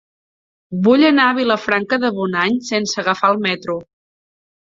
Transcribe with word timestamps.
Vull 0.85 1.03
anar 1.09 1.25
a 1.31 1.35
Vilafranca 1.39 1.99
de 2.05 2.11
Bonany 2.15 2.57
sense 2.71 2.99
agafar 3.03 3.31
el 3.35 3.39
metro. 3.45 3.77